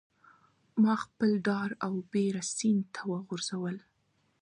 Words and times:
ماخپل 0.83 1.31
ډار 1.45 1.69
او 1.85 1.93
بیره 2.11 2.43
سیند 2.55 2.83
ته 2.93 3.01
وغورځول 3.11 3.77